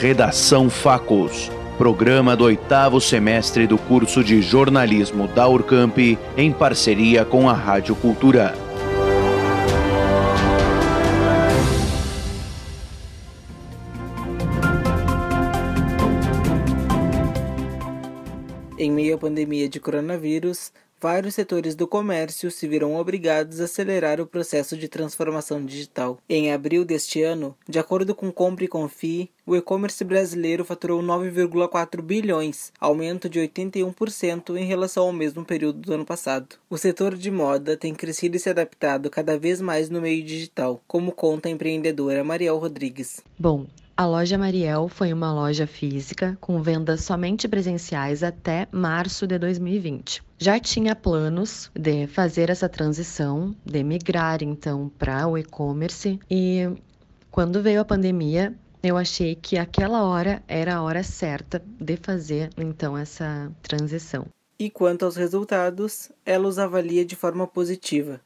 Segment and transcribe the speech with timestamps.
[0.00, 5.98] Redação Facos, programa do oitavo semestre do curso de jornalismo da Urcamp,
[6.38, 8.54] em parceria com a Rádio Cultura.
[18.78, 24.20] Em meio à pandemia de coronavírus, vários setores do comércio se viram obrigados a acelerar
[24.20, 26.18] o processo de transformação digital.
[26.28, 32.02] Em abril deste ano, de acordo com Compre e Confie, o e-commerce brasileiro faturou 9,4
[32.02, 36.56] bilhões, aumento de 81% em relação ao mesmo período do ano passado.
[36.68, 40.80] O setor de moda tem crescido e se adaptado cada vez mais no meio digital,
[40.86, 43.20] como conta a empreendedora Mariel Rodrigues.
[43.38, 43.66] Bom,
[44.00, 50.22] a loja Mariel foi uma loja física com vendas somente presenciais até março de 2020.
[50.38, 56.66] Já tinha planos de fazer essa transição, de migrar então para o e-commerce e
[57.30, 62.48] quando veio a pandemia, eu achei que aquela hora era a hora certa de fazer
[62.56, 64.24] então essa transição.
[64.60, 68.20] E quanto aos resultados, ela os avalia de forma positiva.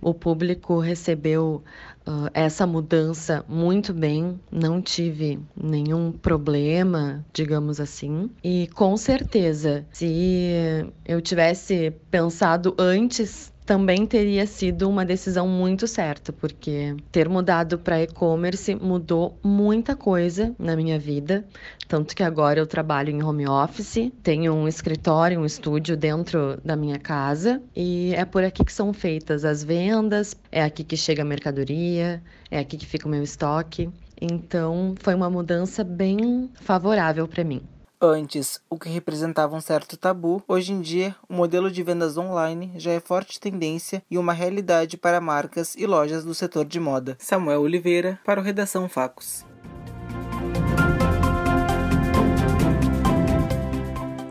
[0.00, 1.64] O público recebeu
[2.06, 8.30] uh, essa mudança muito bem, não tive nenhum problema, digamos assim.
[8.42, 16.32] E com certeza, se eu tivesse pensado antes também teria sido uma decisão muito certa,
[16.32, 21.44] porque ter mudado para e-commerce mudou muita coisa na minha vida,
[21.86, 26.74] tanto que agora eu trabalho em home office, tenho um escritório, um estúdio dentro da
[26.76, 31.20] minha casa e é por aqui que são feitas as vendas, é aqui que chega
[31.20, 33.90] a mercadoria, é aqui que fica o meu estoque.
[34.18, 37.60] Então, foi uma mudança bem favorável para mim.
[38.00, 42.70] Antes, o que representava um certo tabu, hoje em dia, o modelo de vendas online
[42.76, 47.16] já é forte tendência e uma realidade para marcas e lojas do setor de moda.
[47.18, 49.44] Samuel Oliveira, para o Redação Facos.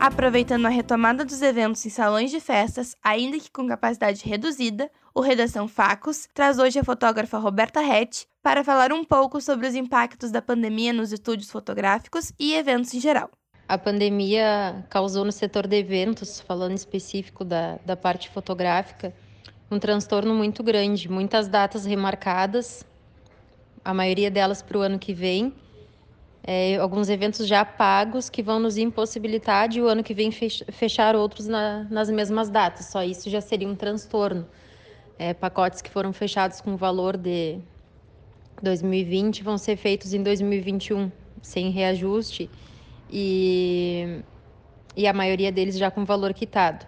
[0.00, 5.20] Aproveitando a retomada dos eventos em salões de festas, ainda que com capacidade reduzida, o
[5.20, 10.30] Redação Facos traz hoje a fotógrafa Roberta Rett para falar um pouco sobre os impactos
[10.30, 13.30] da pandemia nos estúdios fotográficos e eventos em geral.
[13.68, 19.12] A pandemia causou no setor de eventos, falando específico da, da parte fotográfica,
[19.70, 21.06] um transtorno muito grande.
[21.06, 22.82] Muitas datas remarcadas,
[23.84, 25.52] a maioria delas para o ano que vem.
[26.42, 31.14] É, alguns eventos já pagos que vão nos impossibilitar de o ano que vem fechar
[31.14, 32.86] outros na, nas mesmas datas.
[32.86, 34.48] Só isso já seria um transtorno.
[35.18, 37.58] É, pacotes que foram fechados com valor de
[38.62, 41.12] 2020 vão ser feitos em 2021
[41.42, 42.50] sem reajuste
[43.10, 44.22] e,
[44.96, 46.86] e a maioria deles já com valor quitado.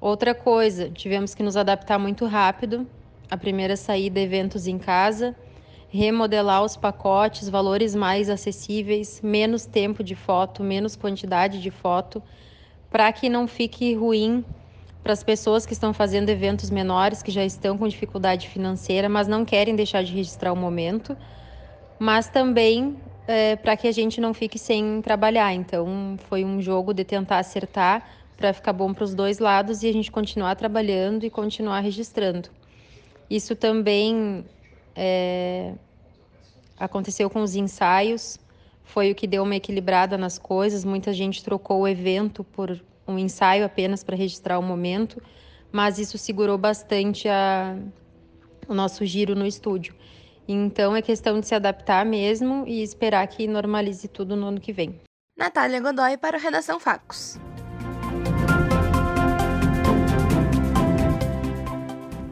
[0.00, 2.86] Outra coisa, tivemos que nos adaptar muito rápido.
[3.30, 5.36] A primeira saída, eventos em casa,
[5.90, 12.22] remodelar os pacotes, valores mais acessíveis, menos tempo de foto, menos quantidade de foto,
[12.90, 14.44] para que não fique ruim
[15.02, 19.26] para as pessoas que estão fazendo eventos menores, que já estão com dificuldade financeira, mas
[19.28, 21.16] não querem deixar de registrar o momento,
[21.98, 22.96] mas também
[23.30, 25.54] é, para que a gente não fique sem trabalhar.
[25.54, 28.04] Então, foi um jogo de tentar acertar
[28.36, 32.48] para ficar bom para os dois lados e a gente continuar trabalhando e continuar registrando.
[33.28, 34.44] Isso também
[34.96, 35.74] é,
[36.76, 38.36] aconteceu com os ensaios,
[38.82, 40.84] foi o que deu uma equilibrada nas coisas.
[40.84, 45.22] Muita gente trocou o evento por um ensaio apenas para registrar o momento,
[45.70, 47.76] mas isso segurou bastante a,
[48.66, 49.94] o nosso giro no estúdio.
[50.46, 54.72] Então é questão de se adaptar mesmo e esperar que normalize tudo no ano que
[54.72, 55.00] vem.
[55.36, 57.38] Natália Godoy para o Redação Facos.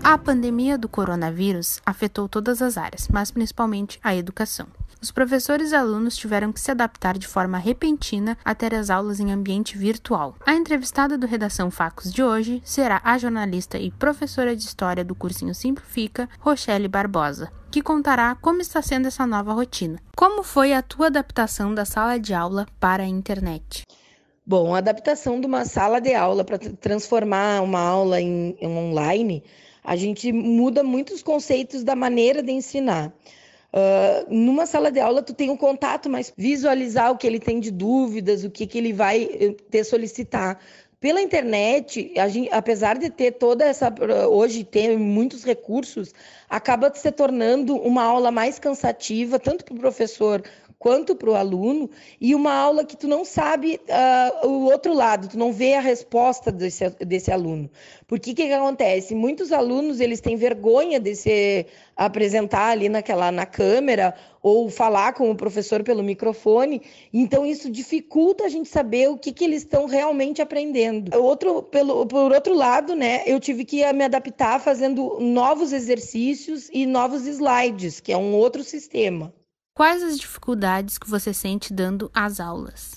[0.02, 4.66] A pandemia do coronavírus afetou todas as áreas, mas principalmente a educação.
[5.00, 9.20] Os professores e alunos tiveram que se adaptar de forma repentina a ter as aulas
[9.20, 10.34] em ambiente virtual.
[10.44, 15.14] A entrevistada do Redação Facos de hoje será a jornalista e professora de História do
[15.14, 20.00] cursinho Simplifica, Rochelle Barbosa, que contará como está sendo essa nova rotina.
[20.16, 23.84] Como foi a tua adaptação da sala de aula para a internet?
[24.44, 29.44] Bom, a adaptação de uma sala de aula para transformar uma aula em, em online,
[29.84, 33.12] a gente muda muitos conceitos da maneira de ensinar.
[33.78, 37.60] Uh, numa sala de aula, tu tem um contato mais visualizar o que ele tem
[37.60, 40.58] de dúvidas, o que, que ele vai eh, ter solicitar.
[40.98, 43.94] Pela internet, gente, apesar de ter toda essa.
[44.28, 46.12] Hoje ter muitos recursos,
[46.50, 50.42] acaba se tornando uma aula mais cansativa, tanto para o professor
[50.78, 51.90] quanto para o aluno,
[52.20, 55.80] e uma aula que tu não sabe uh, o outro lado, tu não vê a
[55.80, 57.68] resposta desse, desse aluno.
[58.06, 59.14] Porque o que, que acontece?
[59.14, 61.66] Muitos alunos eles têm vergonha de se
[61.96, 66.80] apresentar ali naquela na câmera ou falar com o professor pelo microfone,
[67.12, 71.14] então isso dificulta a gente saber o que, que eles estão realmente aprendendo.
[71.20, 76.86] Outro, pelo, por outro lado, né, eu tive que me adaptar fazendo novos exercícios e
[76.86, 79.34] novos slides, que é um outro sistema.
[79.78, 82.96] Quais as dificuldades que você sente dando as aulas?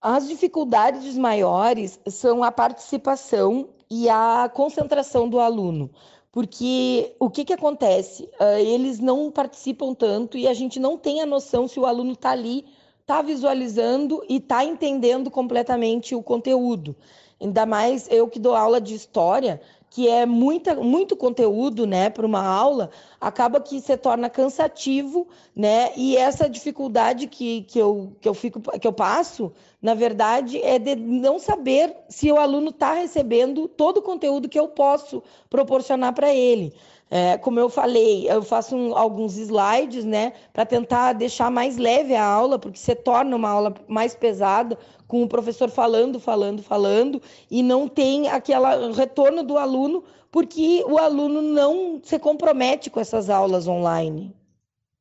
[0.00, 5.90] As dificuldades maiores são a participação e a concentração do aluno.
[6.30, 8.30] Porque o que, que acontece?
[8.40, 12.12] Uh, eles não participam tanto e a gente não tem a noção se o aluno
[12.12, 12.66] está ali,
[13.00, 16.94] está visualizando e está entendendo completamente o conteúdo.
[17.42, 19.60] Ainda mais eu que dou aula de história,
[19.90, 22.88] que é muita, muito conteúdo né, para uma aula,
[23.20, 25.92] acaba que se torna cansativo, né?
[25.96, 29.52] E essa dificuldade que, que, eu, que, eu, fico, que eu passo,
[29.82, 34.58] na verdade, é de não saber se o aluno está recebendo todo o conteúdo que
[34.58, 36.72] eu posso proporcionar para ele.
[37.14, 42.14] É, como eu falei, eu faço um, alguns slides, né, para tentar deixar mais leve
[42.14, 44.78] a aula, porque se torna uma aula mais pesada,
[45.12, 47.20] com o professor falando, falando, falando,
[47.50, 53.28] e não tem aquele retorno do aluno, porque o aluno não se compromete com essas
[53.28, 54.34] aulas online.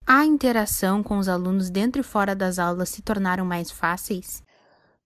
[0.06, 4.44] A interação com os alunos dentro e fora das aulas se tornaram mais fáceis?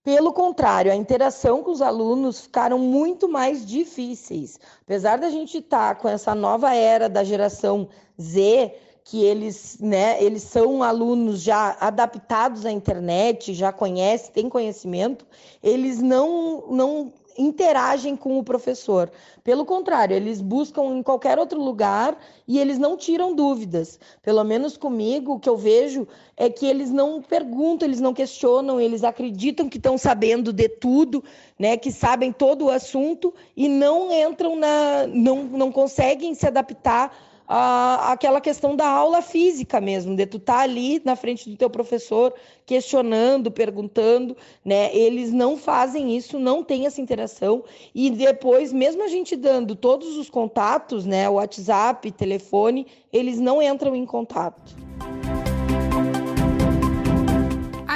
[0.03, 4.59] Pelo contrário, a interação com os alunos ficaram muito mais difíceis.
[4.81, 7.87] Apesar da gente estar tá com essa nova era da geração
[8.19, 8.73] Z,
[9.05, 15.27] que eles, né, eles são alunos já adaptados à internet, já conhecem, têm conhecimento,
[15.61, 19.11] eles não, não interagem com o professor.
[19.43, 22.17] Pelo contrário, eles buscam em qualquer outro lugar
[22.47, 23.99] e eles não tiram dúvidas.
[24.23, 28.81] Pelo menos comigo, o que eu vejo é que eles não perguntam, eles não questionam,
[28.81, 31.23] eles acreditam que estão sabendo de tudo,
[31.59, 37.15] né, que sabem todo o assunto e não entram na não, não conseguem se adaptar
[37.47, 41.55] a, aquela questão da aula física mesmo, de tu estar tá ali na frente do
[41.55, 42.33] teu professor,
[42.65, 44.95] questionando, perguntando, né?
[44.95, 47.63] Eles não fazem isso, não tem essa interação
[47.93, 53.95] e depois, mesmo a gente dando todos os contatos, né, WhatsApp, telefone, eles não entram
[53.95, 54.75] em contato.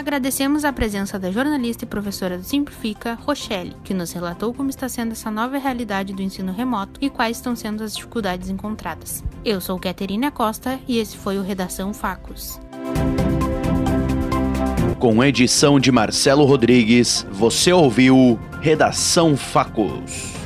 [0.09, 4.89] Agradecemos a presença da jornalista e professora do Simplifica, Rochelle, que nos relatou como está
[4.89, 9.23] sendo essa nova realidade do ensino remoto e quais estão sendo as dificuldades encontradas.
[9.45, 12.59] Eu sou Caterina Costa e esse foi o Redação Facos.
[14.97, 20.38] Com edição de Marcelo Rodrigues, você ouviu Redação Facos.